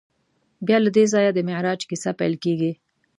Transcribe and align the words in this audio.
بیا 0.65 0.77
له 0.85 0.89
دې 0.95 1.05
ځایه 1.13 1.31
د 1.33 1.39
معراج 1.47 1.81
کیسه 1.89 2.11
پیل 2.19 2.33
کېږي. 2.43 2.71